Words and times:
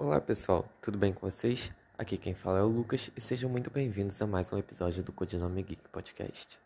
Olá 0.00 0.18
pessoal, 0.18 0.64
tudo 0.80 0.96
bem 0.96 1.12
com 1.12 1.28
vocês? 1.28 1.70
Aqui 1.98 2.16
quem 2.16 2.32
fala 2.32 2.60
é 2.60 2.62
o 2.62 2.66
Lucas 2.66 3.10
e 3.14 3.20
sejam 3.20 3.50
muito 3.50 3.70
bem-vindos 3.70 4.22
a 4.22 4.26
mais 4.26 4.50
um 4.50 4.56
episódio 4.56 5.04
do 5.04 5.12
Codinome 5.12 5.62
Geek 5.62 5.86
Podcast. 5.90 6.58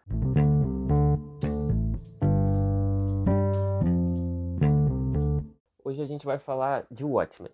Hoje 5.82 6.00
a 6.00 6.06
gente 6.06 6.24
vai 6.24 6.38
falar 6.38 6.86
de 6.88 7.02
Watchmen. 7.02 7.50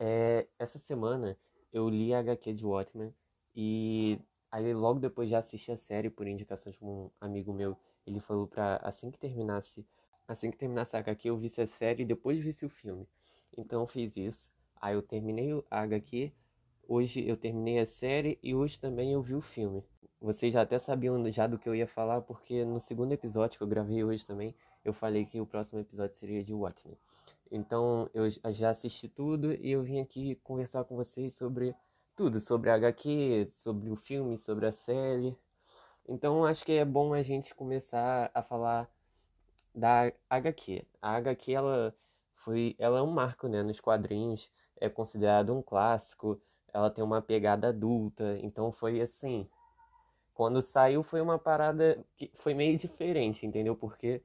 É, 0.00 0.46
essa 0.58 0.78
semana 0.78 1.36
eu 1.70 1.90
li 1.90 2.14
a 2.14 2.20
HQ 2.20 2.54
de 2.54 2.64
Watchmen 2.64 3.14
e 3.54 4.18
aí 4.50 4.72
logo 4.72 4.98
depois 4.98 5.28
já 5.28 5.40
assisti 5.40 5.70
a 5.70 5.76
série 5.76 6.08
por 6.08 6.26
indicação 6.26 6.72
de 6.72 6.82
um 6.82 7.10
amigo 7.20 7.52
meu. 7.52 7.76
Ele 8.06 8.18
falou 8.18 8.46
pra 8.46 8.76
assim 8.82 9.10
que 9.10 9.18
terminasse, 9.18 9.86
assim 10.26 10.50
que 10.50 10.56
terminasse 10.56 10.96
a 10.96 11.00
HQ 11.00 11.28
eu 11.28 11.36
visse 11.36 11.60
a 11.60 11.66
série 11.66 12.02
e 12.02 12.06
depois 12.06 12.42
visse 12.42 12.64
o 12.64 12.70
filme. 12.70 13.06
Então 13.54 13.82
eu 13.82 13.86
fiz 13.86 14.16
isso. 14.16 14.50
Aí 14.82 14.96
eu 14.96 15.02
terminei 15.02 15.52
a 15.70 15.82
HQ, 15.82 16.32
hoje 16.88 17.24
eu 17.24 17.36
terminei 17.36 17.78
a 17.78 17.86
série 17.86 18.36
e 18.42 18.52
hoje 18.52 18.80
também 18.80 19.12
eu 19.12 19.22
vi 19.22 19.36
o 19.36 19.40
filme. 19.40 19.84
Vocês 20.20 20.52
já 20.52 20.62
até 20.62 20.76
sabiam 20.76 21.30
já 21.30 21.46
do 21.46 21.56
que 21.56 21.68
eu 21.68 21.74
ia 21.74 21.86
falar, 21.86 22.20
porque 22.22 22.64
no 22.64 22.80
segundo 22.80 23.12
episódio 23.12 23.56
que 23.56 23.62
eu 23.62 23.68
gravei 23.68 24.02
hoje 24.02 24.26
também, 24.26 24.56
eu 24.84 24.92
falei 24.92 25.24
que 25.24 25.40
o 25.40 25.46
próximo 25.46 25.78
episódio 25.78 26.16
seria 26.16 26.42
de 26.42 26.52
Watchmen. 26.52 26.98
Então 27.48 28.10
eu 28.12 28.28
já 28.52 28.70
assisti 28.70 29.08
tudo 29.08 29.52
e 29.54 29.70
eu 29.70 29.84
vim 29.84 30.00
aqui 30.00 30.34
conversar 30.42 30.82
com 30.82 30.96
vocês 30.96 31.32
sobre 31.34 31.76
tudo, 32.16 32.40
sobre 32.40 32.68
a 32.68 32.74
HQ, 32.74 33.46
sobre 33.46 33.88
o 33.88 33.94
filme, 33.94 34.36
sobre 34.36 34.66
a 34.66 34.72
série. 34.72 35.36
Então 36.08 36.44
acho 36.44 36.64
que 36.64 36.72
é 36.72 36.84
bom 36.84 37.14
a 37.14 37.22
gente 37.22 37.54
começar 37.54 38.32
a 38.34 38.42
falar 38.42 38.90
da 39.72 40.12
HQ. 40.28 40.84
A 41.00 41.14
HQ 41.16 41.52
ela 41.52 41.94
foi, 42.34 42.74
ela 42.80 42.98
é 42.98 43.02
um 43.02 43.12
marco, 43.12 43.46
né, 43.46 43.62
nos 43.62 43.80
quadrinhos, 43.80 44.50
é 44.82 44.88
considerado 44.88 45.54
um 45.56 45.62
clássico, 45.62 46.40
ela 46.72 46.90
tem 46.90 47.04
uma 47.04 47.22
pegada 47.22 47.68
adulta, 47.68 48.36
então 48.42 48.72
foi 48.72 49.00
assim, 49.00 49.48
quando 50.34 50.60
saiu 50.60 51.04
foi 51.04 51.20
uma 51.20 51.38
parada 51.38 52.04
que 52.16 52.32
foi 52.34 52.52
meio 52.52 52.76
diferente, 52.76 53.46
entendeu? 53.46 53.76
Porque 53.76 54.20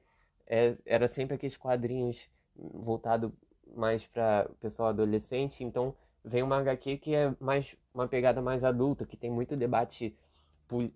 é, 0.46 0.76
era 0.84 1.06
sempre 1.06 1.36
aqueles 1.36 1.56
quadrinhos 1.56 2.28
voltado 2.56 3.32
mais 3.76 4.04
para 4.06 4.50
pessoal 4.60 4.88
adolescente, 4.88 5.62
então 5.62 5.94
vem 6.24 6.42
uma 6.42 6.58
HQ 6.58 6.98
que 6.98 7.14
é 7.14 7.32
mais 7.38 7.76
uma 7.94 8.08
pegada 8.08 8.42
mais 8.42 8.64
adulta, 8.64 9.06
que 9.06 9.16
tem 9.16 9.30
muito 9.30 9.56
debate 9.56 10.16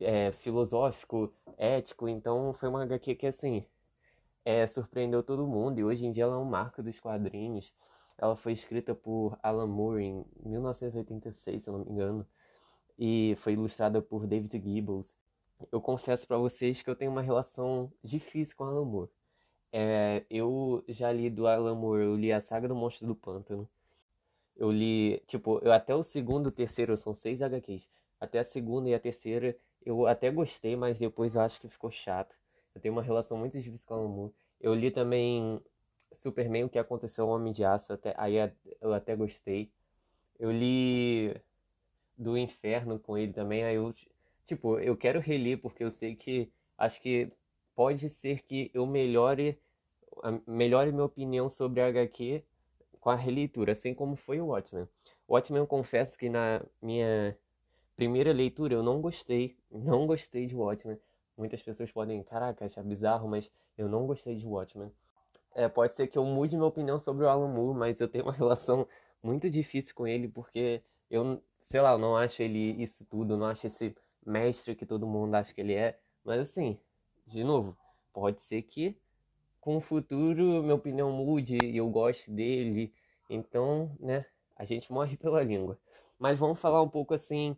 é, 0.01 0.33
filosófico, 0.33 1.33
ético, 1.57 2.09
então 2.09 2.53
foi 2.55 2.69
uma 2.69 2.83
HQ 2.83 3.15
que 3.15 3.27
assim 3.29 3.65
é, 4.45 4.67
surpreendeu 4.67 5.23
todo 5.23 5.47
mundo 5.47 5.79
e 5.79 5.85
hoje 5.85 6.05
em 6.05 6.11
dia 6.11 6.25
ela 6.25 6.35
é 6.35 6.39
um 6.39 6.45
marco 6.45 6.83
dos 6.83 6.99
quadrinhos. 6.99 7.73
Ela 8.19 8.37
foi 8.37 8.53
escrita 8.53 8.95
por 8.95 9.39
Alan 9.43 9.67
Moore 9.67 10.05
em 10.05 10.25
1986, 10.45 11.63
se 11.63 11.69
eu 11.69 11.79
não 11.79 11.85
me 11.85 11.91
engano, 11.91 12.27
e 12.99 13.35
foi 13.39 13.55
ilustrada 13.55 14.01
por 14.01 14.27
David 14.27 14.53
Gibbons. 14.63 15.17
Eu 15.71 15.81
confesso 15.81 16.27
para 16.27 16.39
vocês 16.39 16.83
que 16.83 16.91
eu 16.91 16.97
tenho 16.97 17.11
uma 17.11 17.23
relação 17.23 17.93
difícil 18.03 18.57
com 18.57 18.65
Alan 18.65 18.85
Moore. 18.85 19.11
É, 19.73 20.25
eu 20.29 20.85
já 20.89 21.11
li 21.11 21.31
do 21.31 21.47
Alan 21.47 21.75
Moore, 21.75 22.03
eu 22.03 22.17
li 22.17 22.33
a 22.33 22.41
Saga 22.41 22.69
do 22.69 22.75
Monstro 22.75 23.07
do 23.07 23.15
Pântano. 23.15 23.69
Eu 24.57 24.71
li, 24.71 25.23
tipo, 25.27 25.59
eu 25.63 25.73
até 25.73 25.95
o 25.95 26.03
segundo, 26.03 26.49
o 26.49 26.51
terceiro, 26.51 26.97
são 26.97 27.15
seis 27.15 27.41
HQs. 27.41 27.91
Até 28.21 28.41
a 28.41 28.45
segunda 28.45 28.89
e 28.91 28.95
a 28.95 29.01
terceira 29.01 29.57
eu 29.85 30.07
até 30.07 30.31
gostei, 30.31 30.77
mas 30.77 30.99
depois 30.99 31.35
eu 31.35 31.43
acho 31.43 31.61
que 31.61 31.69
ficou 31.69 31.91
chato. 31.91 32.37
Eu 32.75 32.81
tenho 32.81 32.95
uma 32.95 33.03
relação 33.03 33.37
muito 33.37 33.59
difícil 33.61 33.87
com 33.87 33.95
o 33.95 33.99
Alan 33.99 34.09
Moore. 34.09 34.35
Eu 34.61 34.75
li 34.75 34.91
também 34.91 35.61
Superman, 36.13 36.65
o 36.65 36.69
que 36.69 36.79
aconteceu 36.79 37.25
ao 37.25 37.31
Homem 37.31 37.53
de 37.53 37.65
Aço, 37.65 37.93
até, 37.93 38.15
aí 38.17 38.35
eu 38.81 38.93
até 38.93 39.17
gostei. 39.17 39.71
Eu 40.39 40.51
li 40.51 41.35
do 42.17 42.37
Inferno 42.37 42.99
com 42.99 43.17
ele 43.17 43.33
também, 43.33 43.65
aí 43.65 43.77
eu, 43.77 43.95
tipo, 44.47 44.79
eu 44.79 44.97
quero 44.97 45.21
reler 45.21 45.61
porque 45.61 45.85
eu 45.85 45.91
sei 45.91 46.15
que 46.15 46.51
acho 46.77 47.01
que 47.01 47.31
pode 47.75 48.09
ser 48.09 48.43
que 48.43 48.71
eu 48.75 48.87
melhore, 48.87 49.59
melhore 50.47 50.93
minha 50.93 51.05
opinião 51.05 51.49
sobre 51.49 51.81
a 51.81 51.87
HQ 51.87 52.45
com 53.01 53.11
a 53.11 53.17
releitura, 53.17 53.73
assim 53.73 53.95
como 53.95 54.17
foi 54.17 54.41
o 54.41 54.47
Watchmen. 54.47 54.89
O 55.27 55.35
Watchmen 55.35 55.61
eu 55.61 55.67
confesso 55.67 56.17
que 56.17 56.29
na 56.29 56.65
minha 56.81 57.37
primeira 57.97 58.33
leitura 58.33 58.75
eu 58.75 58.83
não 58.83 59.01
gostei, 59.01 59.57
não 59.71 60.07
gostei 60.07 60.47
de 60.47 60.55
Watchmen. 60.55 60.99
Muitas 61.37 61.63
pessoas 61.63 61.91
podem, 61.91 62.23
caraca, 62.23 62.65
achar 62.65 62.85
bizarro, 62.85 63.29
mas 63.29 63.51
eu 63.77 63.89
não 63.89 64.07
gostei 64.07 64.37
de 64.37 64.47
Watchmen. 64.47 64.93
É, 65.55 65.69
pode 65.69 65.95
ser 65.97 66.07
que 66.07 66.19
eu 66.19 66.25
mude 66.25 66.57
minha 66.57 66.67
opinião 66.67 66.99
sobre 66.99 67.25
o 67.25 67.29
Alan 67.29 67.49
Moore, 67.49 67.79
mas 67.79 68.01
eu 68.01 68.09
tenho 68.09 68.25
uma 68.25 68.33
relação 68.35 68.87
muito 69.23 69.49
difícil 69.51 69.95
com 69.95 70.07
ele 70.07 70.29
porque 70.29 70.83
eu, 71.11 71.43
sei 71.61 71.81
lá, 71.81 71.93
eu 71.93 71.99
não 71.99 72.17
acho 72.17 72.43
ele 72.43 72.83
isso 72.83 73.05
tudo, 73.07 73.37
não 73.37 73.47
acho 73.47 73.67
esse 73.67 73.95
mestre 74.25 74.75
que 74.75 74.87
todo 74.87 75.07
mundo 75.07 75.35
acha 75.35 75.53
que 75.53 75.61
ele 75.61 75.75
é. 75.75 75.99
Mas 76.25 76.41
assim, 76.41 76.79
de 77.27 77.45
novo, 77.45 77.77
pode 78.13 78.41
ser 78.43 78.63
que 78.63 78.97
com 79.61 79.77
o 79.77 79.81
futuro 79.81 80.63
minha 80.63 80.75
opinião 80.75 81.13
mude 81.13 81.57
e 81.63 81.77
eu 81.77 81.89
goste 81.89 82.31
dele. 82.31 82.93
Então, 83.31 83.97
né, 84.01 84.27
a 84.57 84.65
gente 84.65 84.93
morre 84.93 85.17
pela 85.19 85.43
língua. 85.43 85.79
Mas 86.19 86.39
vamos 86.39 86.59
falar 86.59 86.83
um 86.83 86.89
pouco 86.89 87.15
assim 87.15 87.57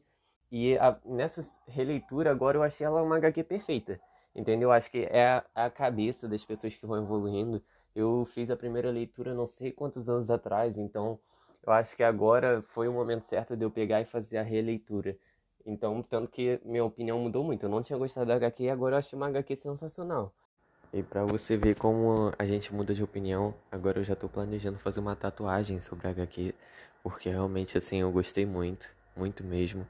e 0.50 0.78
a, 0.78 0.96
nessa 1.04 1.42
releitura 1.66 2.30
agora 2.30 2.56
eu 2.56 2.62
achei 2.62 2.86
ela 2.86 3.02
uma 3.02 3.16
HQ 3.16 3.42
perfeita. 3.44 4.00
Entendeu? 4.34 4.70
Acho 4.70 4.90
que 4.90 5.06
é 5.10 5.26
a, 5.26 5.44
a, 5.54 5.70
cabeça 5.70 6.28
das 6.28 6.44
pessoas 6.44 6.74
que 6.74 6.86
vão 6.86 7.02
evoluindo. 7.02 7.62
Eu 7.94 8.24
fiz 8.24 8.50
a 8.50 8.56
primeira 8.56 8.90
leitura 8.90 9.34
não 9.34 9.46
sei 9.46 9.70
quantos 9.70 10.08
anos 10.08 10.30
atrás, 10.30 10.76
então 10.76 11.18
eu 11.66 11.72
acho 11.72 11.96
que 11.96 12.02
agora 12.02 12.62
foi 12.62 12.88
o 12.88 12.92
momento 12.92 13.22
certo 13.22 13.56
de 13.56 13.64
eu 13.64 13.70
pegar 13.70 14.00
e 14.00 14.04
fazer 14.04 14.38
a 14.38 14.42
releitura. 14.42 15.16
Então, 15.64 16.02
tanto 16.02 16.30
que 16.30 16.60
minha 16.64 16.84
opinião 16.84 17.18
mudou 17.18 17.42
muito. 17.42 17.64
Eu 17.64 17.70
não 17.70 17.82
tinha 17.82 17.98
gostado 17.98 18.26
da 18.26 18.34
HQ 18.34 18.64
e 18.64 18.70
agora 18.70 18.96
eu 18.96 18.98
achei 18.98 19.16
uma 19.16 19.28
HQ 19.28 19.56
sensacional. 19.56 20.34
E 20.92 21.02
para 21.02 21.24
você 21.24 21.56
ver 21.56 21.74
como 21.76 22.32
a 22.38 22.46
gente 22.46 22.72
muda 22.72 22.94
de 22.94 23.02
opinião, 23.02 23.54
agora 23.72 23.98
eu 23.98 24.04
já 24.04 24.14
tô 24.14 24.28
planejando 24.28 24.78
fazer 24.78 25.00
uma 25.00 25.16
tatuagem 25.16 25.80
sobre 25.80 26.06
a 26.06 26.10
HQ, 26.10 26.54
porque 27.02 27.30
realmente 27.30 27.76
assim 27.78 28.00
eu 28.00 28.12
gostei 28.12 28.44
muito, 28.44 28.88
muito 29.16 29.42
mesmo. 29.42 29.86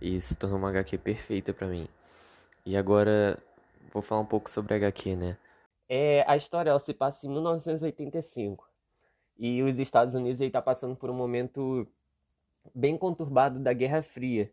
E 0.00 0.20
se 0.20 0.36
tornou 0.36 0.58
uma 0.58 0.68
HQ 0.68 0.98
perfeita 0.98 1.54
para 1.54 1.66
mim. 1.66 1.88
E 2.66 2.76
agora 2.76 3.38
vou 3.92 4.02
falar 4.02 4.20
um 4.20 4.26
pouco 4.26 4.50
sobre 4.50 4.74
a 4.74 4.76
HQ, 4.76 5.16
né? 5.16 5.36
É, 5.88 6.24
a 6.26 6.36
história 6.36 6.70
ela 6.70 6.78
se 6.78 6.94
passa 6.94 7.26
em 7.26 7.30
1985. 7.30 8.68
E 9.36 9.62
os 9.62 9.78
Estados 9.78 10.14
Unidos 10.14 10.40
está 10.40 10.62
passando 10.62 10.96
por 10.96 11.10
um 11.10 11.14
momento 11.14 11.86
bem 12.74 12.96
conturbado 12.96 13.58
da 13.60 13.72
Guerra 13.72 14.02
Fria. 14.02 14.50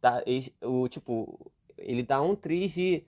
Tá, 0.00 0.22
o, 0.62 0.88
tipo, 0.88 1.52
ele 1.76 2.04
tá 2.04 2.20
um 2.20 2.34
triz 2.34 2.74
de 2.74 3.04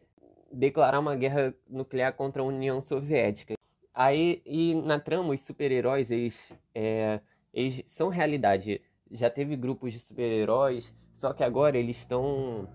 declarar 0.53 1.01
uma 1.01 1.17
guerra 1.17 1.55
nuclear 1.69 2.13
contra 2.13 2.43
a 2.43 2.45
União 2.45 2.81
Soviética. 2.81 3.55
Aí, 3.93 4.43
e 4.45 4.75
na 4.75 4.99
trama, 4.99 5.33
os 5.33 5.41
super-heróis, 5.41 6.11
eles, 6.11 6.53
é, 6.75 7.21
eles 7.53 7.83
são 7.87 8.09
realidade. 8.09 8.81
Já 9.11 9.31
teve 9.31 9.57
grupos 9.57 9.93
de 9.93 9.99
super-heróis, 9.99 10.93
só 11.15 11.33
que 11.33 11.45
agora 11.45 11.79
eles 11.79 11.99
estão 11.99 12.69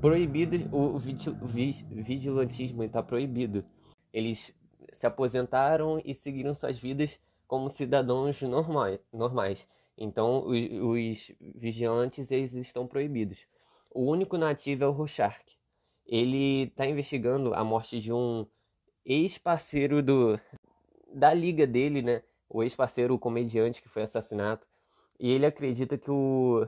proibidos, 0.00 0.62
o, 0.72 0.98
vigilantismo 0.98 2.84
está 2.84 3.02
proibido. 3.02 3.64
Eles 4.16 4.56
se 4.94 5.06
aposentaram 5.06 6.00
e 6.02 6.14
seguiram 6.14 6.54
suas 6.54 6.78
vidas 6.78 7.20
como 7.46 7.68
cidadãos 7.68 8.40
normais. 8.40 8.98
normais. 9.12 9.68
Então 9.94 10.46
os, 10.46 10.56
os 10.80 11.32
vigilantes 11.54 12.30
eles 12.30 12.54
estão 12.54 12.86
proibidos. 12.86 13.46
O 13.90 14.10
único 14.10 14.38
nativo 14.38 14.84
é 14.84 14.86
o 14.86 14.90
Rorschach. 14.90 15.44
Ele 16.06 16.62
está 16.62 16.86
investigando 16.86 17.52
a 17.52 17.62
morte 17.62 18.00
de 18.00 18.10
um 18.10 18.46
ex-parceiro 19.04 20.02
do 20.02 20.40
da 21.12 21.34
liga 21.34 21.66
dele, 21.66 22.00
né? 22.00 22.22
O 22.48 22.62
ex-parceiro, 22.62 23.12
o 23.12 23.18
comediante 23.18 23.82
que 23.82 23.88
foi 23.90 24.02
assassinado. 24.02 24.64
E 25.20 25.30
ele 25.30 25.44
acredita 25.44 25.98
que 25.98 26.10
o 26.10 26.66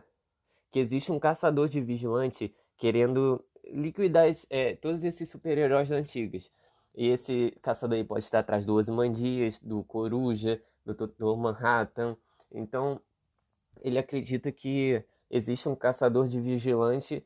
que 0.71 0.81
existe 0.81 1.11
um 1.11 1.19
caçador 1.19 1.67
de 1.67 1.81
vigilante 1.81 2.55
querendo 2.77 3.43
liquidar 3.65 4.27
é, 4.51 4.75
todos 4.77 5.03
esses 5.03 5.31
super-heróis 5.31 5.91
antigos. 5.91 6.51
E 6.95 7.09
esse 7.09 7.57
caçador 7.63 7.97
aí 7.97 8.05
pode 8.05 8.25
estar 8.25 8.41
atrás 8.41 8.67
do 8.67 8.75
Ozymandias, 8.75 9.61
do 9.61 9.85
Coruja, 9.85 10.61
do 10.85 10.95
Dr. 10.95 11.37
Manhattan. 11.37 12.17
Então, 12.51 13.01
ele 13.81 13.99
acredita 13.99 14.51
que 14.51 15.05
existe 15.31 15.69
um 15.69 15.77
caçador 15.77 16.27
de 16.29 16.41
vigilante 16.41 17.25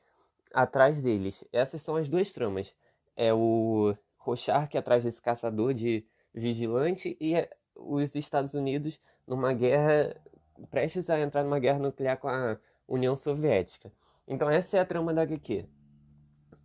atrás 0.52 1.02
deles. 1.02 1.44
Essas 1.52 1.80
são 1.82 1.96
as 1.96 2.10
duas 2.10 2.32
tramas. 2.32 2.74
É 3.16 3.32
o 3.32 3.96
Rorschach 4.18 4.76
atrás 4.76 5.04
desse 5.04 5.20
caçador 5.20 5.74
de 5.74 6.04
vigilante 6.34 7.16
e 7.20 7.34
os 7.74 8.14
Estados 8.14 8.54
Unidos 8.54 9.00
numa 9.26 9.52
guerra 9.52 10.16
prestes 10.70 11.08
a 11.10 11.18
entrar 11.18 11.42
numa 11.42 11.58
guerra 11.58 11.78
nuclear 11.78 12.18
com 12.18 12.28
a 12.28 12.58
União 12.86 13.16
Soviética. 13.16 13.92
Então 14.26 14.50
essa 14.50 14.76
é 14.76 14.80
a 14.80 14.86
trama 14.86 15.12
da 15.12 15.22
HQ. 15.22 15.66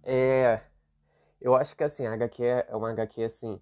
É, 0.04 0.62
eu 1.42 1.56
acho 1.56 1.76
que 1.76 1.84
assim, 1.84 2.06
a 2.06 2.14
HQ 2.14 2.44
é 2.44 2.76
uma 2.76 2.92
HQ 2.92 3.24
assim 3.24 3.60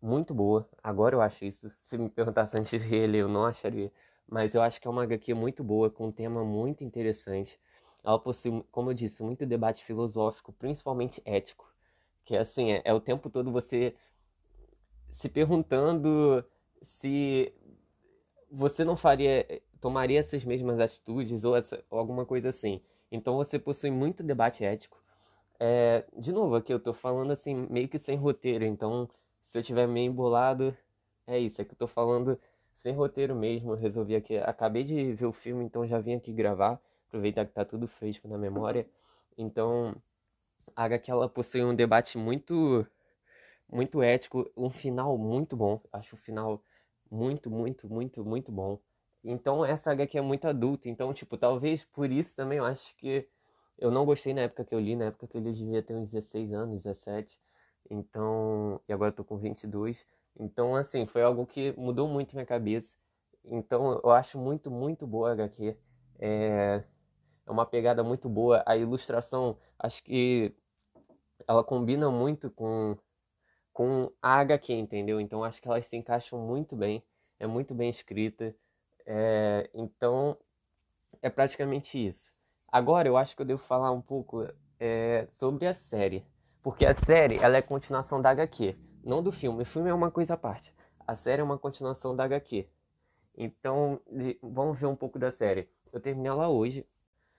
muito 0.00 0.34
boa. 0.34 0.68
Agora 0.82 1.16
eu 1.16 1.20
acho 1.20 1.44
isso. 1.44 1.70
Se 1.78 1.98
me 1.98 2.08
perguntasse 2.08 2.56
antes 2.58 2.82
de 2.82 2.94
ele, 2.94 3.18
eu 3.18 3.28
não 3.28 3.44
acharia. 3.46 3.92
mas 4.28 4.54
eu 4.54 4.62
acho 4.62 4.80
que 4.80 4.88
é 4.88 4.90
uma 4.90 5.04
HQ 5.04 5.34
muito 5.34 5.62
boa, 5.64 5.90
com 5.90 6.06
um 6.08 6.12
tema 6.12 6.44
muito 6.44 6.84
interessante. 6.84 7.60
Ela 8.04 8.18
possui, 8.18 8.64
como 8.72 8.90
eu 8.90 8.94
disse, 8.94 9.22
muito 9.22 9.46
debate 9.46 9.84
filosófico, 9.84 10.52
principalmente 10.52 11.22
ético. 11.24 11.72
Que 12.24 12.36
é 12.36 12.40
assim, 12.40 12.72
é, 12.72 12.82
é 12.84 12.94
o 12.94 13.00
tempo 13.00 13.30
todo 13.30 13.52
você 13.52 13.94
se 15.08 15.28
perguntando 15.28 16.44
se 16.82 17.52
você 18.50 18.84
não 18.84 18.96
faria, 18.96 19.46
tomaria 19.80 20.18
essas 20.20 20.44
mesmas 20.44 20.80
atitudes 20.80 21.44
ou, 21.44 21.56
essa, 21.56 21.84
ou 21.90 21.98
alguma 21.98 22.24
coisa 22.26 22.48
assim. 22.48 22.80
Então 23.10 23.36
você 23.36 23.58
possui 23.58 23.90
muito 23.90 24.22
debate 24.22 24.64
ético. 24.64 25.02
É, 25.58 26.04
de 26.18 26.32
novo, 26.32 26.54
aqui 26.54 26.72
eu 26.72 26.80
tô 26.80 26.92
falando 26.92 27.30
assim, 27.32 27.54
meio 27.70 27.88
que 27.88 27.98
sem 27.98 28.16
roteiro, 28.16 28.64
então 28.64 29.08
se 29.42 29.58
eu 29.58 29.62
tiver 29.62 29.86
meio 29.86 30.10
embolado, 30.10 30.76
é 31.26 31.38
isso, 31.38 31.60
é 31.60 31.64
que 31.64 31.72
eu 31.72 31.78
tô 31.78 31.86
falando 31.86 32.38
sem 32.74 32.92
roteiro 32.94 33.34
mesmo. 33.34 33.74
Resolvi 33.74 34.16
aqui, 34.16 34.36
acabei 34.38 34.84
de 34.84 35.12
ver 35.14 35.26
o 35.26 35.32
filme, 35.32 35.64
então 35.64 35.86
já 35.86 35.98
vim 36.00 36.14
aqui 36.14 36.32
gravar, 36.32 36.80
aproveitar 37.08 37.46
que 37.46 37.52
tá 37.52 37.64
tudo 37.64 37.88
fresco 37.88 38.28
na 38.28 38.36
memória. 38.38 38.86
Então, 39.38 39.94
a 40.76 40.84
HQ 40.84 41.10
ela 41.10 41.28
possui 41.28 41.64
um 41.64 41.74
debate 41.74 42.18
muito 42.18 42.86
muito 43.68 44.02
ético, 44.02 44.50
um 44.56 44.70
final 44.70 45.18
muito 45.18 45.56
bom. 45.56 45.80
Acho 45.92 46.14
o 46.14 46.18
final 46.18 46.62
muito, 47.10 47.50
muito, 47.50 47.88
muito, 47.88 48.24
muito 48.24 48.52
bom. 48.52 48.78
Então 49.24 49.64
essa 49.64 49.92
HQ 49.92 50.18
é 50.18 50.22
muito 50.22 50.46
adulta, 50.46 50.88
então 50.88 51.12
tipo, 51.12 51.36
talvez 51.36 51.84
por 51.84 52.10
isso 52.12 52.36
também 52.36 52.58
eu 52.58 52.64
acho 52.64 52.94
que 52.96 53.28
eu 53.78 53.90
não 53.90 54.04
gostei 54.04 54.32
na 54.32 54.42
época 54.42 54.64
que 54.64 54.74
eu 54.74 54.80
li, 54.80 54.96
na 54.96 55.06
época 55.06 55.26
que 55.26 55.36
eu 55.36 55.40
li 55.40 55.48
eu 55.50 55.54
devia 55.54 55.82
ter 55.82 55.94
uns 55.94 56.10
16 56.10 56.52
anos, 56.52 56.82
17. 56.82 57.38
Então, 57.90 58.80
e 58.88 58.92
agora 58.92 59.10
eu 59.10 59.14
tô 59.14 59.24
com 59.24 59.36
22. 59.36 60.04
Então, 60.38 60.74
assim, 60.74 61.06
foi 61.06 61.22
algo 61.22 61.46
que 61.46 61.72
mudou 61.78 62.08
muito 62.08 62.34
minha 62.34 62.46
cabeça. 62.46 62.96
Então, 63.44 64.00
eu 64.02 64.10
acho 64.10 64.38
muito, 64.38 64.70
muito 64.70 65.06
boa 65.06 65.30
a 65.30 65.32
HQ. 65.32 65.76
É, 66.18 66.84
é 67.46 67.50
uma 67.50 67.66
pegada 67.66 68.02
muito 68.02 68.28
boa. 68.28 68.62
A 68.66 68.76
ilustração, 68.76 69.58
acho 69.78 70.02
que 70.02 70.54
ela 71.46 71.62
combina 71.62 72.10
muito 72.10 72.50
com, 72.50 72.96
com 73.72 74.10
a 74.20 74.40
HQ, 74.40 74.72
entendeu? 74.74 75.20
Então, 75.20 75.44
acho 75.44 75.60
que 75.62 75.68
elas 75.68 75.86
se 75.86 75.96
encaixam 75.96 76.38
muito 76.38 76.74
bem. 76.76 77.02
É 77.38 77.46
muito 77.46 77.74
bem 77.74 77.90
escrita. 77.90 78.54
É, 79.06 79.70
então, 79.74 80.36
é 81.22 81.30
praticamente 81.30 82.04
isso. 82.04 82.35
Agora, 82.76 83.08
eu 83.08 83.16
acho 83.16 83.34
que 83.34 83.42
eu 83.42 83.46
devo 83.46 83.62
falar 83.62 83.90
um 83.90 84.02
pouco 84.02 84.46
é, 84.78 85.26
sobre 85.32 85.66
a 85.66 85.72
série. 85.72 86.26
Porque 86.62 86.84
a 86.84 86.94
série, 86.94 87.38
ela 87.38 87.56
é 87.56 87.62
continuação 87.62 88.20
da 88.20 88.30
HQ 88.30 88.76
não 89.06 89.22
do 89.22 89.30
filme. 89.30 89.62
O 89.62 89.64
filme 89.64 89.88
é 89.88 89.94
uma 89.94 90.10
coisa 90.10 90.34
à 90.34 90.36
parte. 90.36 90.74
A 91.06 91.14
série 91.14 91.40
é 91.40 91.44
uma 91.44 91.56
continuação 91.56 92.14
da 92.14 92.24
HQ. 92.24 92.68
Então, 93.36 94.00
vamos 94.42 94.78
ver 94.78 94.86
um 94.86 94.96
pouco 94.96 95.18
da 95.18 95.30
série. 95.30 95.68
Eu 95.92 96.00
terminei 96.00 96.30
ela 96.30 96.48
hoje. 96.48 96.84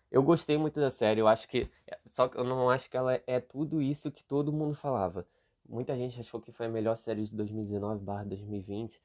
Eu 0.10 0.24
gostei 0.24 0.58
muito 0.58 0.80
da 0.80 0.90
série. 0.90 1.20
Eu 1.20 1.28
acho 1.28 1.48
que. 1.50 1.70
Só 2.06 2.30
que 2.30 2.38
eu 2.38 2.46
não 2.46 2.70
acho 2.70 2.90
que 2.90 2.96
ela 2.96 3.22
é 3.28 3.42
tudo 3.42 3.82
isso 3.82 4.10
que 4.12 4.24
todo 4.24 4.54
mundo 4.54 4.74
falava. 4.74 5.28
Muita 5.68 5.98
gente 5.98 6.18
achou 6.20 6.40
que 6.40 6.54
foi 6.54 6.68
a 6.68 6.70
melhor 6.70 6.96
série 6.96 7.26
de 7.26 7.36
2019/2020. 7.36 9.02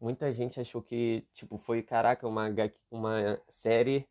Muita 0.00 0.32
gente 0.32 0.58
achou 0.58 0.80
que, 0.80 1.26
tipo, 1.34 1.58
foi, 1.58 1.82
caraca, 1.82 2.26
uma, 2.26 2.46
uma 2.90 3.38
série 3.48 4.08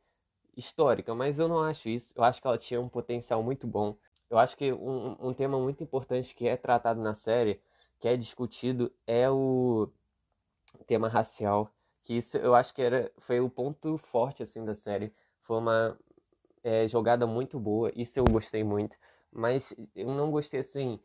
histórica. 0.57 1.13
Mas 1.15 1.39
eu 1.39 1.48
não 1.48 1.62
acho 1.62 1.88
isso. 1.89 2.13
Eu 2.15 2.24
acho 2.24 2.42
que 2.42 2.48
ela 2.48 2.57
tinha 2.57 2.81
um 2.81 2.89
potencial 2.89 3.42
muito 3.44 3.68
bom. 3.68 3.95
Eu 4.30 4.38
acho 4.38 4.57
que 4.57 4.74
um, 4.74 5.15
um 5.19 5.33
tema 5.33 5.57
muito 5.59 5.83
importante 5.83 6.36
que 6.36 6.48
é 6.48 6.57
tratado 6.57 7.01
na 7.01 7.13
série 7.13 7.62
que 8.00 8.07
é 8.07 8.15
discutido 8.18 8.92
é 9.06 9.30
o 9.30 9.89
tema 10.86 11.07
racial, 11.07 11.71
que 12.04 12.15
isso 12.15 12.38
eu 12.38 12.54
acho 12.56 12.74
que 12.74 12.81
era, 12.81 13.12
foi 13.18 13.39
o 13.39 13.50
ponto 13.50 13.98
forte 13.98 14.44
assim 14.44 14.63
da 14.63 14.74
série. 14.74 15.13
Foi 15.42 15.57
uma 15.57 15.98
é, 16.63 16.88
jogada 16.88 17.25
muito 17.25 17.59
boa, 17.59 17.92
isso 17.95 18.19
eu 18.19 18.25
gostei 18.25 18.63
muito. 18.63 18.98
Mas 19.31 19.74
eu 19.95 20.07
não 20.13 20.31
gostei 20.31 20.59
assim, 20.59 21.00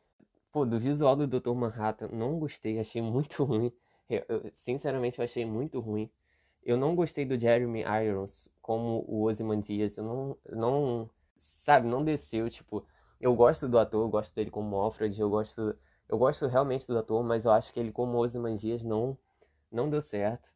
pô, 0.53 0.65
do 0.65 0.79
visual 0.79 1.17
do 1.17 1.27
Dr. 1.27 1.55
Manhattan, 1.55 2.09
não 2.09 2.39
gostei, 2.39 2.79
achei 2.79 3.03
muito 3.03 3.45
ruim. 3.45 3.73
Eu, 4.09 4.25
eu, 4.29 4.53
sinceramente, 4.55 5.19
eu 5.19 5.25
achei 5.25 5.45
muito 5.45 5.81
ruim. 5.81 6.11
Eu 6.63 6.77
não 6.77 6.95
gostei 6.95 7.25
do 7.25 7.39
Jeremy 7.39 7.83
Irons 7.83 8.49
como 8.63 9.05
o 9.07 9.25
Ozymandias. 9.29 9.99
Eu 9.99 10.05
não, 10.05 10.39
não, 10.49 11.11
sabe, 11.37 11.87
não 11.87 12.03
desceu. 12.05 12.49
Tipo, 12.49 12.87
eu 13.21 13.35
gosto 13.35 13.69
do 13.69 13.79
ator, 13.79 14.07
eu 14.07 14.09
gosto 14.09 14.35
dele 14.35 14.51
como 14.51 14.77
Alfred, 14.77 15.21
eu 15.21 15.29
gosto 15.29 15.77
eu 16.09 16.19
gosto 16.19 16.47
realmente 16.47 16.87
do 16.87 16.99
ator, 16.99 17.25
mas 17.25 17.45
eu 17.45 17.51
acho 17.53 17.73
que 17.73 17.81
ele 17.81 17.91
como 17.91 18.19
Ozymandias 18.19 18.83
não 18.83 19.17
não 19.71 19.89
deu 19.89 20.03
certo. 20.03 20.53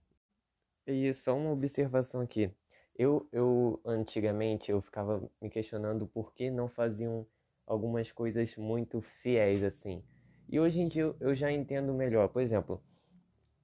E 0.87 1.13
só 1.15 1.37
uma 1.37 1.51
observação 1.51 2.21
aqui. 2.21 2.51
Eu, 2.95 3.29
eu 3.33 3.81
antigamente 3.85 4.71
eu 4.71 4.81
ficava 4.81 5.29
me 5.41 5.51
questionando 5.51 6.07
por 6.07 6.33
que 6.35 6.51
não 6.51 6.69
faziam 6.69 7.27
algumas 7.67 8.13
coisas 8.13 8.57
muito 8.57 9.01
fiéis 9.01 9.63
assim. 9.63 10.03
E 10.49 10.61
hoje 10.61 10.81
em 10.81 10.89
dia 10.89 11.15
eu, 11.19 11.35
já 11.35 11.51
entendo 11.51 11.93
melhor. 11.93 12.29
Por 12.29 12.41
exemplo, 12.41 12.83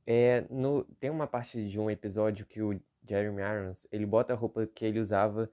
é, 0.06 0.44
no, 0.50 0.84
tem 0.98 1.10
uma 1.10 1.26
parte 1.26 1.68
de 1.68 1.78
um 1.78 1.90
episódio 1.90 2.44
que 2.46 2.60
o 2.60 2.80
Jeremy 3.08 3.42
Irons 3.42 3.86
ele 3.92 4.06
bota 4.06 4.32
a 4.32 4.36
roupa 4.36 4.66
que 4.66 4.84
ele 4.84 4.98
usava 5.00 5.50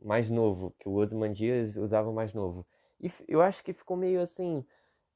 mais 0.00 0.30
novo, 0.30 0.74
que 0.78 0.88
o 0.88 0.94
Ozymandias 0.94 1.76
usava 1.76 2.12
mais 2.12 2.34
novo. 2.34 2.66
E 3.00 3.10
eu 3.28 3.42
acho 3.42 3.62
que 3.64 3.72
ficou 3.72 3.96
meio 3.96 4.20
assim, 4.20 4.64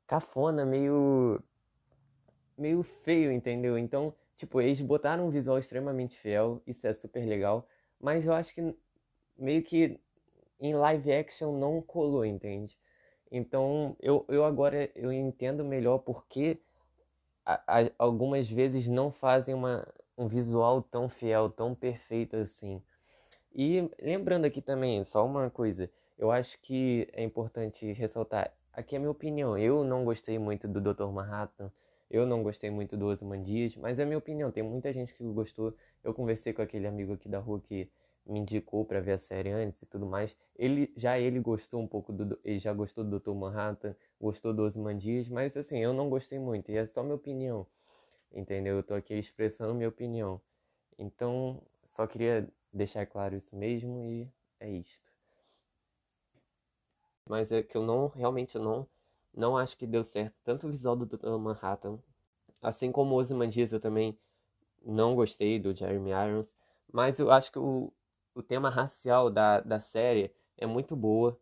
cafona, 0.06 0.64
meio 0.64 1.42
meio 2.56 2.82
feio, 2.82 3.32
entendeu? 3.32 3.78
Então, 3.78 4.14
tipo, 4.36 4.60
eles 4.60 4.80
botaram 4.80 5.26
um 5.26 5.30
visual 5.30 5.58
extremamente 5.58 6.18
fiel, 6.18 6.62
isso 6.66 6.86
é 6.86 6.92
super 6.92 7.24
legal, 7.26 7.66
mas 7.98 8.26
eu 8.26 8.32
acho 8.34 8.54
que 8.54 8.74
meio 9.38 9.62
que 9.62 9.98
em 10.60 10.74
live 10.74 11.12
action 11.12 11.58
não 11.58 11.80
colou, 11.80 12.24
entende? 12.24 12.78
Então, 13.30 13.96
eu, 14.00 14.24
eu 14.28 14.44
agora 14.44 14.90
eu 14.94 15.12
entendo 15.12 15.64
melhor 15.64 15.98
porque 15.98 16.60
a, 17.46 17.80
a, 17.80 17.90
algumas 17.98 18.50
vezes 18.50 18.88
não 18.88 19.10
fazem 19.10 19.54
uma, 19.54 19.86
um 20.20 20.28
visual 20.28 20.82
tão 20.82 21.08
fiel, 21.08 21.49
tão 21.49 21.75
perfeito 21.75 22.37
assim. 22.37 22.82
E 23.55 23.90
lembrando 24.00 24.44
aqui 24.44 24.61
também, 24.61 25.02
só 25.02 25.25
uma 25.25 25.49
coisa, 25.49 25.90
eu 26.19 26.31
acho 26.31 26.61
que 26.61 27.08
é 27.14 27.25
importante 27.25 27.90
ressaltar, 27.93 28.52
aqui 28.70 28.94
é 28.94 28.99
a 28.99 29.00
minha 29.00 29.11
opinião. 29.11 29.56
Eu 29.56 29.82
não 29.82 30.05
gostei 30.05 30.38
muito 30.38 30.69
do 30.69 30.78
Dr. 30.78 31.06
Manhattan, 31.06 31.72
eu 32.11 32.26
não 32.26 32.43
gostei 32.43 32.70
muito 32.70 32.99
do 32.99 33.06
Ozymandias, 33.06 33.75
mas 33.76 33.99
é 33.99 34.02
a 34.02 34.06
minha 34.06 34.19
opinião. 34.19 34.50
Tem 34.50 34.62
muita 34.62 34.93
gente 34.93 35.14
que 35.14 35.25
gostou. 35.25 35.75
Eu 36.05 36.12
conversei 36.12 36.52
com 36.52 36.61
aquele 36.61 36.87
amigo 36.87 37.14
aqui 37.14 37.28
da 37.28 37.38
rua 37.38 37.58
que 37.61 37.90
me 38.26 38.40
indicou 38.40 38.85
para 38.85 39.00
ver 39.00 39.12
a 39.12 39.18
série 39.18 39.50
antes 39.50 39.80
e 39.83 39.87
tudo 39.87 40.04
mais. 40.04 40.37
Ele 40.54 40.92
já 40.97 41.18
ele 41.18 41.40
gostou 41.40 41.80
um 41.80 41.87
pouco 41.87 42.12
do 42.12 42.38
ele 42.44 42.59
já 42.59 42.75
gostou 42.75 43.04
do 43.04 43.18
Dr. 43.18 43.33
Manhattan, 43.33 43.97
gostou 44.21 44.52
do 44.52 44.62
Ozymandias, 44.64 45.28
mas 45.30 45.56
assim, 45.56 45.78
eu 45.78 45.94
não 45.94 46.11
gostei 46.11 46.38
muito, 46.38 46.71
e 46.71 46.76
é 46.76 46.87
só 46.87 47.02
minha 47.02 47.14
opinião. 47.14 47.66
Entendeu? 48.32 48.76
Eu 48.76 48.82
tô 48.82 48.94
aqui 48.94 49.14
expressando 49.14 49.75
minha 49.75 49.88
opinião. 49.88 50.40
Então, 50.99 51.62
só 51.84 52.06
queria 52.06 52.49
deixar 52.72 53.06
claro 53.06 53.37
isso 53.37 53.56
mesmo 53.56 54.04
e 54.04 54.30
é 54.60 54.70
isto 54.70 55.10
mas 57.30 57.52
é 57.52 57.62
que 57.62 57.76
eu 57.76 57.82
não, 57.84 58.08
realmente 58.08 58.56
eu 58.56 58.62
não, 58.62 58.88
não 59.32 59.56
acho 59.56 59.76
que 59.76 59.87
deu 59.87 60.02
certo. 60.02 60.34
Tanto 60.42 60.66
o 60.66 60.70
visual 60.70 60.96
do 60.96 61.06
Dr. 61.06 61.38
Manhattan, 61.38 61.96
assim 62.60 62.90
como 62.90 63.14
o 63.14 63.18
Ozymandias 63.18 63.72
eu 63.72 63.78
também 63.78 64.18
não 64.84 65.14
gostei 65.14 65.60
do 65.60 65.72
Jeremy 65.75 66.10
Irons, 66.10 66.56
mas 66.92 67.20
eu 67.20 67.30
acho 67.30 67.52
que 67.52 67.58
o, 67.60 67.92
o 68.34 68.42
tema 68.42 68.68
racial 68.68 69.30
da, 69.30 69.60
da 69.60 69.78
série 69.78 70.34
é 70.58 70.66
muito 70.66 70.96
boa. 70.96 71.38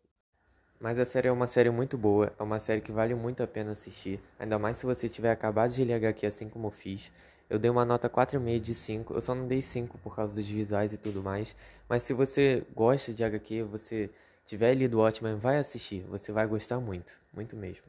Mas 0.79 0.97
a 0.97 1.03
série 1.03 1.27
é 1.27 1.31
uma 1.31 1.45
série 1.45 1.69
muito 1.69 1.97
boa, 1.97 2.33
é 2.39 2.43
uma 2.43 2.59
série 2.59 2.79
que 2.79 2.91
vale 2.91 3.13
muito 3.13 3.43
a 3.43 3.47
pena 3.47 3.71
assistir, 3.71 4.19
ainda 4.39 4.57
mais 4.57 4.77
se 4.77 4.85
você 4.85 5.09
tiver 5.09 5.29
acabado 5.31 5.71
de 5.71 5.83
ler 5.83 5.95
HQ 5.95 6.25
assim 6.25 6.47
como 6.47 6.67
eu 6.67 6.71
fiz. 6.71 7.11
Eu 7.49 7.59
dei 7.59 7.69
uma 7.69 7.83
nota 7.83 8.09
4,5 8.09 8.59
de 8.61 8.73
5, 8.73 9.13
eu 9.13 9.21
só 9.21 9.35
não 9.35 9.45
dei 9.47 9.61
5 9.61 9.97
por 9.97 10.15
causa 10.15 10.33
dos 10.33 10.47
visuais 10.47 10.93
e 10.93 10.97
tudo 10.97 11.21
mais, 11.21 11.55
mas 11.89 12.03
se 12.03 12.13
você 12.13 12.65
gosta 12.73 13.13
de 13.13 13.23
HQ, 13.23 13.63
você 13.63 14.09
tiver 14.45 14.73
lido 14.73 14.99
Watchmen, 14.99 15.35
vai 15.35 15.57
assistir, 15.57 16.01
você 16.03 16.31
vai 16.31 16.47
gostar 16.47 16.79
muito, 16.79 17.19
muito 17.33 17.55
mesmo. 17.57 17.85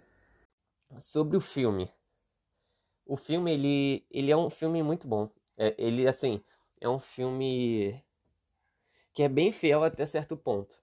Sobre 0.99 1.37
o 1.37 1.41
filme. 1.41 1.91
O 3.07 3.17
filme, 3.17 3.53
ele, 3.53 4.05
ele 4.11 4.31
é 4.31 4.37
um 4.37 4.51
filme 4.51 4.83
muito 4.83 5.07
bom. 5.07 5.31
É, 5.57 5.75
ele, 5.79 6.09
assim, 6.09 6.43
é 6.81 6.89
um 6.89 6.99
filme 6.99 8.03
que 9.13 9.23
é 9.23 9.29
bem 9.29 9.53
fiel 9.53 9.85
até 9.85 10.05
certo 10.07 10.37
ponto. 10.37 10.81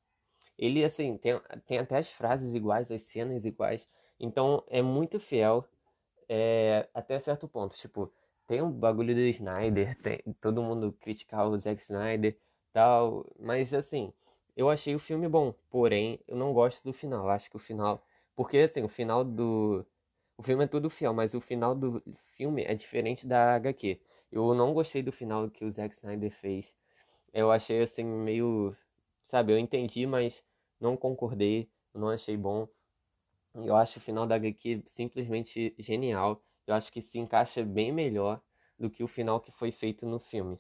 Ele, 0.57 0.83
assim, 0.83 1.17
tem, 1.17 1.39
tem 1.65 1.79
até 1.79 1.97
as 1.97 2.09
frases 2.11 2.53
iguais, 2.55 2.91
as 2.91 3.01
cenas 3.03 3.45
iguais. 3.45 3.87
Então, 4.19 4.63
é 4.69 4.81
muito 4.81 5.19
fiel 5.19 5.65
é, 6.29 6.87
até 6.93 7.19
certo 7.19 7.47
ponto. 7.47 7.75
Tipo, 7.75 8.11
tem 8.47 8.61
um 8.61 8.71
bagulho 8.71 9.13
do 9.15 9.21
Snyder, 9.21 9.97
tem, 10.01 10.19
todo 10.41 10.63
mundo 10.63 10.93
criticar 11.01 11.47
o 11.47 11.57
Zack 11.59 11.81
Snyder 11.81 12.37
tal. 12.73 13.25
Mas, 13.39 13.73
assim, 13.73 14.13
eu 14.57 14.69
achei 14.69 14.95
o 14.95 14.99
filme 14.99 15.27
bom, 15.29 15.53
porém 15.69 16.19
eu 16.27 16.35
não 16.35 16.51
gosto 16.53 16.83
do 16.83 16.91
final. 16.91 17.29
Acho 17.29 17.49
que 17.49 17.55
o 17.55 17.59
final. 17.59 18.03
Porque 18.35 18.57
assim, 18.57 18.83
o 18.83 18.89
final 18.89 19.23
do. 19.23 19.85
O 20.37 20.43
filme 20.43 20.63
é 20.63 20.67
tudo 20.67 20.89
fiel, 20.89 21.13
mas 21.13 21.33
o 21.35 21.41
final 21.41 21.75
do 21.75 22.01
filme 22.35 22.63
é 22.63 22.73
diferente 22.75 23.27
da 23.27 23.55
HQ. 23.55 23.99
Eu 24.31 24.53
não 24.55 24.73
gostei 24.73 25.03
do 25.03 25.11
final 25.11 25.49
que 25.49 25.63
o 25.65 25.71
Zack 25.71 25.93
Snyder 25.95 26.31
fez. 26.31 26.73
Eu 27.33 27.51
achei 27.51 27.81
assim 27.81 28.03
meio, 28.03 28.75
sabe, 29.21 29.53
eu 29.53 29.59
entendi, 29.59 30.05
mas 30.07 30.43
não 30.79 30.97
concordei, 30.97 31.69
não 31.93 32.09
achei 32.09 32.37
bom. 32.37 32.67
Eu 33.53 33.75
acho 33.75 33.99
o 33.99 34.01
final 34.01 34.27
da 34.27 34.35
HQ 34.35 34.83
simplesmente 34.85 35.75
genial. 35.79 36.43
Eu 36.65 36.75
acho 36.75 36.91
que 36.91 37.01
se 37.01 37.17
encaixa 37.17 37.63
bem 37.63 37.91
melhor 37.91 38.41
do 38.77 38.89
que 38.89 39.03
o 39.03 39.07
final 39.07 39.39
que 39.39 39.51
foi 39.51 39.71
feito 39.71 40.05
no 40.05 40.19
filme. 40.19 40.59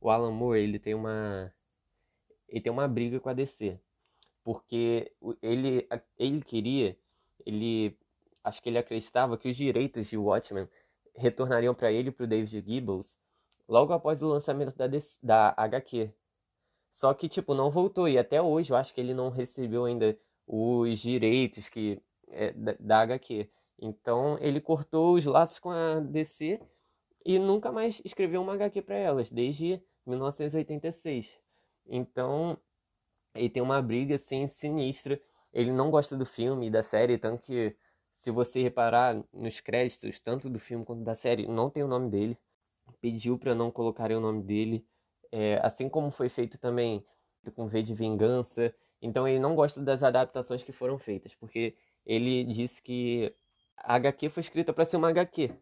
O 0.00 0.10
Alan 0.10 0.32
Moore, 0.32 0.60
ele 0.60 0.78
tem 0.78 0.94
uma 0.94 1.52
ele 2.48 2.60
tem 2.62 2.72
uma 2.72 2.88
briga 2.88 3.20
com 3.20 3.28
a 3.28 3.34
DC, 3.34 3.78
porque 4.42 5.12
ele 5.42 5.86
ele 6.18 6.42
queria, 6.42 6.98
ele 7.44 7.96
acho 8.42 8.62
que 8.62 8.68
ele 8.68 8.78
acreditava 8.78 9.36
que 9.36 9.48
os 9.50 9.56
direitos 9.56 10.08
de 10.08 10.16
Watchmen 10.16 10.68
retornariam 11.14 11.74
para 11.74 11.92
ele 11.92 12.08
e 12.08 12.12
para 12.12 12.24
o 12.24 12.26
David 12.26 12.64
Gibbons 12.64 13.16
logo 13.68 13.92
após 13.92 14.22
o 14.22 14.28
lançamento 14.28 14.74
da, 14.76 14.86
DC, 14.86 15.18
da 15.22 15.54
HQ. 15.56 16.10
Só 16.98 17.14
que, 17.14 17.28
tipo, 17.28 17.54
não 17.54 17.70
voltou. 17.70 18.08
E 18.08 18.18
até 18.18 18.42
hoje 18.42 18.72
eu 18.72 18.76
acho 18.76 18.92
que 18.92 19.00
ele 19.00 19.14
não 19.14 19.30
recebeu 19.30 19.84
ainda 19.84 20.18
os 20.44 20.98
direitos 20.98 21.68
que 21.68 22.02
é, 22.26 22.50
da, 22.50 22.74
da 22.80 23.00
HQ. 23.02 23.48
Então 23.80 24.36
ele 24.40 24.60
cortou 24.60 25.14
os 25.14 25.24
laços 25.24 25.60
com 25.60 25.70
a 25.70 26.00
DC 26.00 26.60
e 27.24 27.38
nunca 27.38 27.70
mais 27.70 28.02
escreveu 28.04 28.42
uma 28.42 28.54
HQ 28.54 28.82
para 28.82 28.96
elas, 28.96 29.30
desde 29.30 29.80
1986. 30.04 31.40
Então 31.86 32.58
ele 33.32 33.48
tem 33.48 33.62
uma 33.62 33.80
briga 33.80 34.16
assim 34.16 34.48
sinistra. 34.48 35.20
Ele 35.52 35.70
não 35.70 35.92
gosta 35.92 36.16
do 36.16 36.26
filme 36.26 36.66
e 36.66 36.70
da 36.70 36.82
série, 36.82 37.16
tanto 37.16 37.42
que 37.42 37.76
se 38.12 38.32
você 38.32 38.60
reparar 38.60 39.22
nos 39.32 39.60
créditos, 39.60 40.18
tanto 40.18 40.50
do 40.50 40.58
filme 40.58 40.84
quanto 40.84 41.04
da 41.04 41.14
série, 41.14 41.46
não 41.46 41.70
tem 41.70 41.84
o 41.84 41.88
nome 41.88 42.10
dele. 42.10 42.36
Pediu 43.00 43.38
para 43.38 43.54
não 43.54 43.70
colocarem 43.70 44.16
o 44.16 44.20
nome 44.20 44.42
dele. 44.42 44.84
É, 45.30 45.60
assim 45.62 45.88
como 45.88 46.10
foi 46.10 46.28
feito 46.28 46.58
também 46.58 47.04
com 47.54 47.66
V 47.66 47.82
de 47.82 47.94
Vingança. 47.94 48.74
Então 49.00 49.26
ele 49.26 49.38
não 49.38 49.54
gosta 49.54 49.80
das 49.80 50.02
adaptações 50.02 50.62
que 50.62 50.72
foram 50.72 50.98
feitas, 50.98 51.34
porque 51.34 51.74
ele 52.04 52.44
disse 52.44 52.82
que 52.82 53.32
a 53.76 53.94
HQ 53.94 54.28
foi 54.30 54.40
escrita 54.40 54.72
para 54.72 54.84
ser 54.84 54.96
uma 54.96 55.08
HQ, 55.10 55.52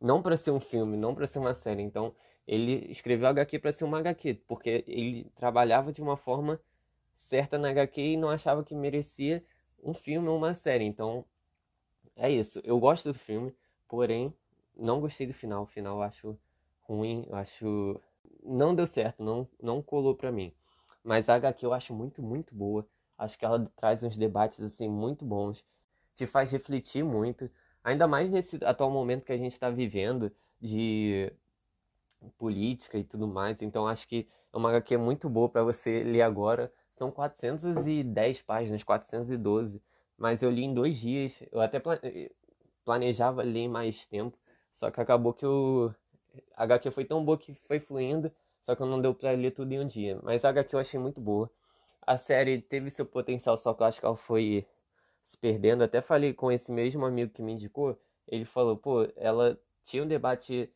não 0.00 0.22
para 0.22 0.36
ser 0.36 0.50
um 0.50 0.60
filme, 0.60 0.96
não 0.96 1.14
para 1.14 1.26
ser 1.26 1.38
uma 1.38 1.54
série. 1.54 1.82
Então 1.82 2.14
ele 2.46 2.90
escreveu 2.90 3.28
HQ 3.28 3.58
para 3.58 3.72
ser 3.72 3.84
uma 3.84 3.98
HQ, 3.98 4.34
porque 4.46 4.84
ele 4.86 5.30
trabalhava 5.34 5.92
de 5.92 6.00
uma 6.00 6.16
forma 6.16 6.60
certa 7.14 7.58
na 7.58 7.68
HQ 7.70 8.00
e 8.00 8.16
não 8.16 8.30
achava 8.30 8.64
que 8.64 8.74
merecia 8.74 9.44
um 9.82 9.92
filme 9.92 10.28
ou 10.28 10.36
uma 10.38 10.54
série. 10.54 10.84
Então 10.84 11.24
é 12.16 12.30
isso. 12.30 12.60
Eu 12.64 12.78
gosto 12.80 13.12
do 13.12 13.18
filme, 13.18 13.54
porém 13.86 14.32
não 14.76 15.00
gostei 15.00 15.26
do 15.26 15.34
final. 15.34 15.64
O 15.64 15.66
final 15.66 15.96
eu 15.96 16.02
acho 16.02 16.38
ruim, 16.80 17.26
eu 17.28 17.36
acho 17.36 18.00
não 18.48 18.74
deu 18.74 18.86
certo, 18.86 19.22
não 19.22 19.48
não 19.62 19.82
colou 19.82 20.14
para 20.14 20.32
mim. 20.32 20.52
Mas 21.04 21.28
a 21.28 21.34
HQ 21.36 21.64
eu 21.66 21.72
acho 21.74 21.94
muito 21.94 22.22
muito 22.22 22.54
boa. 22.54 22.86
Acho 23.16 23.38
que 23.38 23.44
ela 23.44 23.70
traz 23.76 24.02
uns 24.02 24.16
debates 24.16 24.60
assim 24.60 24.88
muito 24.88 25.24
bons, 25.24 25.64
te 26.14 26.26
faz 26.26 26.52
refletir 26.52 27.04
muito, 27.04 27.50
ainda 27.82 28.06
mais 28.06 28.30
nesse 28.30 28.64
atual 28.64 28.90
momento 28.90 29.24
que 29.24 29.32
a 29.32 29.36
gente 29.36 29.52
está 29.52 29.70
vivendo 29.70 30.32
de 30.60 31.32
política 32.36 32.98
e 32.98 33.04
tudo 33.04 33.26
mais. 33.28 33.62
Então 33.62 33.86
acho 33.86 34.06
que 34.08 34.28
é 34.52 34.56
uma 34.56 34.70
HQ 34.70 34.96
muito 34.96 35.28
boa 35.28 35.48
para 35.48 35.62
você 35.62 36.02
ler 36.02 36.22
agora. 36.22 36.72
São 36.96 37.10
410 37.10 38.42
páginas, 38.42 38.82
412, 38.82 39.82
mas 40.16 40.42
eu 40.42 40.50
li 40.50 40.64
em 40.64 40.74
dois 40.74 40.98
dias. 40.98 41.40
Eu 41.52 41.60
até 41.60 41.80
planejava 42.84 43.42
ler 43.42 43.68
mais 43.68 44.06
tempo, 44.06 44.36
só 44.72 44.90
que 44.90 45.00
acabou 45.00 45.32
que 45.32 45.46
o 45.46 45.92
a 46.56 46.64
HQ 46.64 46.90
foi 46.90 47.04
tão 47.04 47.24
boa 47.24 47.38
que 47.38 47.54
foi 47.54 47.80
fluindo, 47.80 48.30
só 48.60 48.74
que 48.74 48.82
eu 48.82 48.86
não 48.86 49.00
deu 49.00 49.14
para 49.14 49.30
ler 49.32 49.52
tudo 49.52 49.72
em 49.72 49.80
um 49.80 49.86
dia. 49.86 50.18
Mas 50.22 50.44
a 50.44 50.50
HQ 50.50 50.74
eu 50.74 50.80
achei 50.80 50.98
muito 51.00 51.20
boa. 51.20 51.50
A 52.02 52.16
série 52.16 52.60
teve 52.60 52.90
seu 52.90 53.06
potencial, 53.06 53.56
só 53.56 53.74
que 53.74 53.82
eu 53.82 53.86
acho 53.86 54.00
que 54.00 54.06
ela 54.06 54.16
foi 54.16 54.66
se 55.20 55.36
perdendo. 55.36 55.84
Até 55.84 56.00
falei 56.00 56.32
com 56.32 56.50
esse 56.50 56.72
mesmo 56.72 57.04
amigo 57.04 57.32
que 57.32 57.42
me 57.42 57.52
indicou, 57.52 57.98
ele 58.26 58.44
falou, 58.44 58.76
pô, 58.76 59.08
ela 59.16 59.58
tinha 59.84 60.02
um 60.02 60.06
debate 60.06 60.70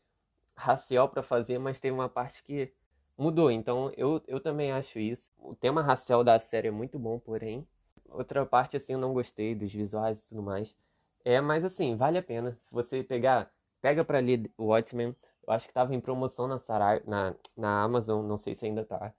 racial 0.54 1.09
para 1.09 1.23
fazer, 1.23 1.59
mas 1.59 1.81
teve 1.81 1.95
uma 1.95 2.09
parte 2.09 2.42
que 2.42 2.73
mudou. 3.16 3.50
Então 3.50 3.92
eu, 3.97 4.23
eu 4.26 4.40
também 4.40 4.73
acho 4.73 4.99
isso. 4.99 5.33
O 5.38 5.54
tema 5.54 5.83
racial 5.83 6.25
da 6.25 6.38
série 6.38 6.69
é 6.69 6.71
muito 6.71 6.99
bom, 6.99 7.19
porém, 7.19 7.66
outra 8.09 8.45
parte 8.47 8.76
assim 8.76 8.95
eu 8.95 8.99
não 8.99 9.12
gostei 9.12 9.54
dos 9.54 9.73
visuais 9.73 10.23
e 10.25 10.28
tudo 10.28 10.42
mais. 10.42 10.75
É, 11.25 11.40
mas 11.40 11.64
assim, 11.64 11.97
vale 11.97 12.19
a 12.19 12.23
pena. 12.23 12.57
Se 12.59 12.71
você 12.73 13.02
pegar, 13.02 13.50
pega 13.81 14.04
para 14.04 14.19
ler 14.19 14.50
o 14.57 14.66
Watchmen. 14.66 15.14
Eu 15.46 15.52
acho 15.52 15.66
que 15.66 15.75
tava 15.75 15.94
em 15.94 16.00
promoção 16.00 16.46
na, 16.46 16.58
Sarai, 16.58 17.02
na, 17.06 17.34
na 17.56 17.82
Amazon, 17.82 18.25
não 18.25 18.37
sei 18.37 18.54
se 18.54 18.66
ainda 18.66 18.84
tá. 18.84 19.12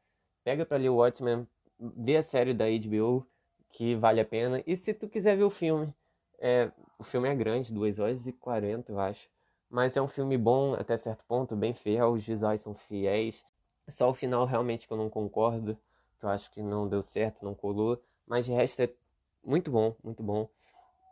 Pega 0.44 0.66
para 0.66 0.78
ler 0.78 0.90
o 0.90 0.96
Watchmen, 0.96 1.48
vê 1.80 2.18
a 2.18 2.24
série 2.24 2.54
da 2.54 2.66
HBO, 2.66 3.26
que 3.72 3.96
vale 3.96 4.22
a 4.22 4.26
pena. 4.26 4.64
E 4.66 4.76
se 4.76 4.94
tu 4.94 5.08
quiser 5.10 5.36
ver 5.36 5.44
o 5.44 5.50
filme, 5.50 5.94
é, 6.40 6.72
o 6.98 7.04
filme 7.04 7.28
é 7.28 7.36
grande, 7.36 7.74
2 7.74 8.00
horas 8.00 8.26
e 8.28 8.32
40, 8.32 8.92
eu 8.92 9.00
acho. 9.00 9.30
Mas 9.70 9.98
é 9.98 10.02
um 10.02 10.08
filme 10.08 10.38
bom 10.38 10.76
até 10.76 10.96
certo 10.98 11.26
ponto, 11.26 11.56
bem 11.56 11.74
fiel, 11.74 12.12
os 12.12 12.24
visuais 12.24 12.62
são 12.62 12.76
fiéis. 12.76 13.44
Só 13.88 14.10
o 14.10 14.14
final 14.14 14.46
realmente 14.46 14.88
que 14.88 14.94
eu 14.94 14.98
não 14.98 15.10
concordo, 15.10 15.78
que 16.20 16.26
eu 16.26 16.30
acho 16.30 16.50
que 16.52 16.62
não 16.62 16.88
deu 16.88 17.02
certo, 17.02 17.44
não 17.44 17.56
colou. 17.56 18.02
Mas 18.26 18.46
de 18.46 18.54
resto 18.54 18.82
é 18.82 18.90
muito 19.44 19.72
bom, 19.72 19.96
muito 20.04 20.24
bom. 20.24 20.48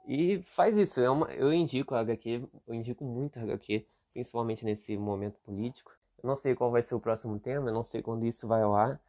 E 0.08 0.42
faz 0.44 0.78
isso, 0.78 1.00
é 1.00 1.10
uma, 1.10 1.32
eu 1.34 1.54
indico 1.54 1.94
a 1.94 2.00
HQ, 2.00 2.44
eu 2.68 2.74
indico 2.74 3.04
muito 3.04 3.38
a 3.40 3.44
HQ, 3.44 3.86
principalmente 4.14 4.66
nesse 4.66 4.98
momento 4.98 5.40
político. 5.40 5.92
Eu 6.22 6.28
não 6.28 6.36
sei 6.36 6.56
qual 6.56 6.72
vai 6.72 6.82
ser 6.82 6.96
o 6.96 7.00
próximo 7.00 7.40
tema, 7.40 7.70
eu 7.70 7.74
não 7.74 7.84
sei 7.84 8.02
quando 8.02 8.26
isso 8.26 8.48
vai 8.48 8.62
ao 8.62 8.76
ar. 8.76 9.02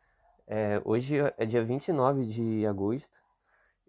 É, 0.47 0.81
hoje 0.85 1.17
é 1.37 1.47
dia 1.47 1.65
29 1.65 2.25
de 2.25 2.67
agosto 2.67 3.19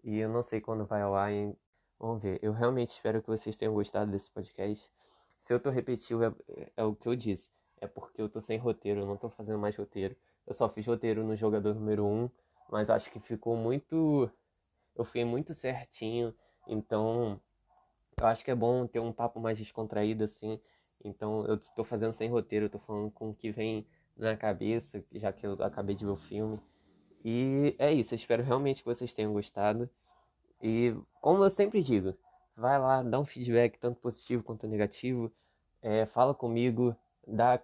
e 0.02 0.18
eu 0.18 0.28
não 0.28 0.42
sei 0.42 0.60
quando 0.60 0.84
vai 0.84 1.02
ao 1.02 1.14
ar. 1.14 1.32
Hein? 1.32 1.56
Vamos 1.98 2.22
ver, 2.22 2.38
eu 2.42 2.52
realmente 2.52 2.90
espero 2.90 3.22
que 3.22 3.28
vocês 3.28 3.56
tenham 3.56 3.74
gostado 3.74 4.10
desse 4.10 4.30
podcast. 4.30 4.90
Se 5.38 5.52
eu 5.52 5.60
tô 5.60 5.70
repetindo, 5.70 6.24
é, 6.24 6.72
é, 6.76 6.84
o 6.84 6.94
que 6.94 7.08
eu 7.08 7.16
disse. 7.16 7.50
É 7.80 7.86
porque 7.86 8.20
eu 8.20 8.28
tô 8.28 8.40
sem 8.40 8.56
roteiro, 8.56 9.00
eu 9.00 9.06
não 9.06 9.16
tô 9.16 9.28
fazendo 9.28 9.58
mais 9.58 9.76
roteiro. 9.76 10.16
Eu 10.46 10.54
só 10.54 10.68
fiz 10.68 10.86
roteiro 10.86 11.22
no 11.22 11.36
jogador 11.36 11.74
número 11.74 12.04
1, 12.04 12.30
mas 12.70 12.88
acho 12.90 13.10
que 13.10 13.20
ficou 13.20 13.56
muito. 13.56 14.30
Eu 14.94 15.04
fiquei 15.04 15.24
muito 15.24 15.52
certinho. 15.54 16.34
Então, 16.66 17.40
eu 18.18 18.26
acho 18.26 18.44
que 18.44 18.50
é 18.50 18.54
bom 18.54 18.86
ter 18.86 19.00
um 19.00 19.12
papo 19.12 19.40
mais 19.40 19.58
descontraído 19.58 20.24
assim. 20.24 20.60
Então, 21.02 21.46
eu 21.46 21.58
tô 21.58 21.84
fazendo 21.84 22.12
sem 22.12 22.28
roteiro, 22.28 22.66
eu 22.66 22.70
tô 22.70 22.78
falando 22.78 23.10
com 23.10 23.30
o 23.30 23.34
que 23.34 23.50
vem 23.50 23.86
na 24.16 24.36
cabeça, 24.36 25.04
já 25.12 25.32
que 25.32 25.46
eu 25.46 25.54
acabei 25.62 25.94
de 25.94 26.04
ver 26.04 26.10
o 26.10 26.16
filme. 26.16 26.60
E 27.24 27.74
é 27.78 27.92
isso, 27.92 28.14
eu 28.14 28.16
espero 28.16 28.42
realmente 28.42 28.82
que 28.82 28.88
vocês 28.88 29.14
tenham 29.14 29.32
gostado. 29.32 29.88
E, 30.62 30.94
como 31.20 31.42
eu 31.44 31.50
sempre 31.50 31.82
digo, 31.82 32.14
vai 32.56 32.78
lá, 32.78 33.02
dá 33.02 33.18
um 33.18 33.24
feedback, 33.24 33.78
tanto 33.78 34.00
positivo 34.00 34.42
quanto 34.42 34.66
negativo. 34.66 35.32
É, 35.82 36.06
fala 36.06 36.34
comigo, 36.34 36.96
dá, 37.26 37.60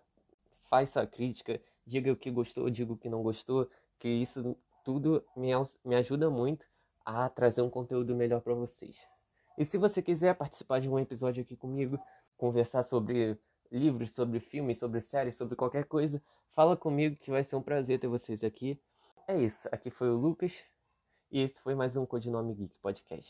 faz 0.68 0.90
sua 0.90 1.06
crítica, 1.06 1.60
diga 1.86 2.12
o 2.12 2.16
que 2.16 2.30
gostou, 2.30 2.68
diga 2.68 2.92
o 2.92 2.96
que 2.96 3.08
não 3.08 3.22
gostou, 3.22 3.68
que 3.98 4.08
isso 4.08 4.56
tudo 4.84 5.24
me, 5.36 5.50
me 5.84 5.94
ajuda 5.94 6.30
muito 6.30 6.66
a 7.04 7.28
trazer 7.28 7.62
um 7.62 7.70
conteúdo 7.70 8.14
melhor 8.14 8.40
para 8.40 8.54
vocês. 8.54 8.96
E 9.58 9.64
se 9.64 9.76
você 9.76 10.00
quiser 10.00 10.34
participar 10.34 10.80
de 10.80 10.88
um 10.88 10.98
episódio 10.98 11.42
aqui 11.42 11.56
comigo, 11.56 11.98
conversar 12.40 12.82
sobre 12.82 13.38
livros, 13.70 14.12
sobre 14.12 14.40
filmes, 14.40 14.78
sobre 14.78 15.02
séries, 15.02 15.36
sobre 15.36 15.54
qualquer 15.54 15.84
coisa, 15.84 16.22
fala 16.52 16.74
comigo 16.74 17.14
que 17.16 17.30
vai 17.30 17.44
ser 17.44 17.56
um 17.56 17.62
prazer 17.62 18.00
ter 18.00 18.08
vocês 18.08 18.42
aqui. 18.42 18.80
É 19.28 19.36
isso, 19.38 19.68
aqui 19.70 19.90
foi 19.90 20.08
o 20.08 20.16
Lucas 20.16 20.64
e 21.30 21.38
esse 21.40 21.60
foi 21.60 21.74
mais 21.74 21.96
um 21.96 22.06
Codinome 22.06 22.54
Geek 22.54 22.80
Podcast. 22.80 23.28